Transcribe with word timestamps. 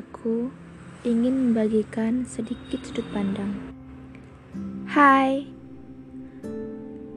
Aku 0.00 0.48
ingin 1.04 1.52
membagikan 1.52 2.24
sedikit 2.24 2.80
sudut 2.88 3.04
pandang. 3.12 3.52
Hai, 4.88 5.44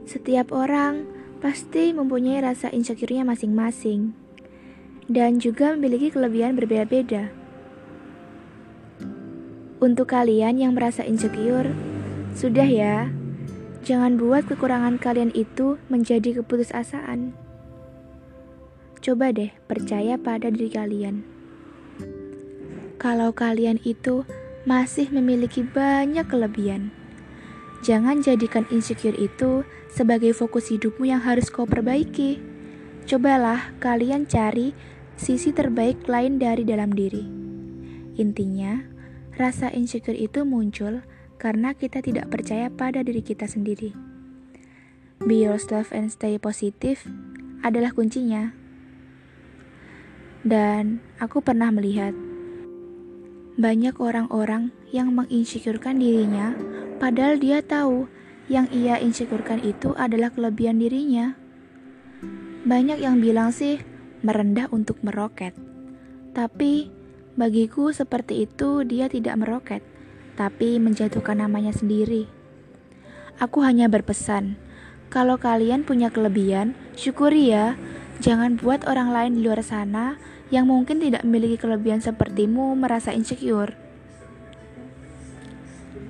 setiap 0.04 0.52
orang 0.52 1.08
pasti 1.40 1.96
mempunyai 1.96 2.44
rasa 2.44 2.68
insecure-nya 2.68 3.24
masing-masing 3.24 4.12
dan 5.08 5.40
juga 5.40 5.72
memiliki 5.72 6.12
kelebihan 6.12 6.60
berbeda-beda. 6.60 7.32
Untuk 9.80 10.12
kalian 10.12 10.60
yang 10.60 10.76
merasa 10.76 11.08
insecure, 11.08 11.72
sudah 12.36 12.68
ya, 12.68 13.08
jangan 13.80 14.20
buat 14.20 14.44
kekurangan 14.44 15.00
kalian 15.00 15.32
itu 15.32 15.80
menjadi 15.88 16.44
keputusasaan. 16.44 17.32
Coba 19.00 19.32
deh 19.32 19.56
percaya 19.72 20.20
pada 20.20 20.52
diri 20.52 20.68
kalian. 20.68 21.43
Kalau 22.94 23.34
kalian 23.34 23.82
itu 23.82 24.22
masih 24.64 25.10
memiliki 25.10 25.66
banyak 25.66 26.24
kelebihan, 26.24 26.94
jangan 27.84 28.22
jadikan 28.22 28.64
insecure 28.70 29.16
itu 29.18 29.66
sebagai 29.90 30.32
fokus 30.32 30.70
hidupmu 30.70 31.10
yang 31.10 31.20
harus 31.20 31.50
kau 31.50 31.66
perbaiki. 31.66 32.38
Cobalah 33.04 33.76
kalian 33.82 34.24
cari 34.24 34.72
sisi 35.14 35.52
terbaik 35.52 36.08
lain 36.08 36.40
dari 36.40 36.64
dalam 36.64 36.90
diri. 36.94 37.22
Intinya, 38.16 38.80
rasa 39.36 39.68
insecure 39.74 40.16
itu 40.16 40.46
muncul 40.46 41.02
karena 41.36 41.74
kita 41.76 42.00
tidak 42.00 42.30
percaya 42.30 42.70
pada 42.72 43.04
diri 43.04 43.20
kita 43.20 43.44
sendiri. 43.44 43.92
Be 45.22 45.44
yourself 45.44 45.92
and 45.92 46.10
stay 46.10 46.40
positive 46.40 47.04
adalah 47.60 47.92
kuncinya. 47.92 48.54
Dan 50.44 51.00
aku 51.16 51.40
pernah 51.40 51.72
melihat 51.72 52.12
banyak 53.54 53.94
orang-orang 54.02 54.74
yang 54.90 55.14
menginsecurekan 55.14 56.02
dirinya, 56.02 56.58
padahal 56.98 57.38
dia 57.38 57.62
tahu 57.62 58.10
yang 58.50 58.66
ia 58.74 58.98
insecurekan 58.98 59.62
itu 59.62 59.94
adalah 59.94 60.34
kelebihan 60.34 60.82
dirinya. 60.82 61.38
Banyak 62.66 62.98
yang 62.98 63.22
bilang 63.22 63.54
sih 63.54 63.78
merendah 64.26 64.66
untuk 64.74 64.98
meroket, 65.06 65.54
tapi 66.34 66.90
bagiku 67.38 67.94
seperti 67.94 68.48
itu 68.48 68.82
dia 68.82 69.06
tidak 69.06 69.38
meroket, 69.38 69.82
tapi 70.34 70.82
menjatuhkan 70.82 71.38
namanya 71.38 71.70
sendiri. 71.70 72.26
Aku 73.38 73.62
hanya 73.62 73.86
berpesan, 73.86 74.58
kalau 75.14 75.38
kalian 75.38 75.86
punya 75.86 76.10
kelebihan, 76.10 76.74
syukuri 76.98 77.54
ya. 77.54 77.78
Jangan 78.22 78.60
buat 78.60 78.86
orang 78.86 79.10
lain 79.10 79.32
di 79.38 79.40
luar 79.46 79.62
sana 79.64 80.18
yang 80.52 80.70
mungkin 80.70 81.02
tidak 81.02 81.26
memiliki 81.26 81.58
kelebihan 81.58 81.98
sepertimu 82.04 82.76
merasa 82.78 83.10
insecure. 83.10 83.74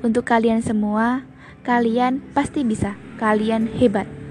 Untuk 0.05 0.28
kalian 0.28 0.61
semua, 0.61 1.24
kalian 1.64 2.20
pasti 2.36 2.61
bisa. 2.61 2.98
Kalian 3.16 3.70
hebat. 3.80 4.23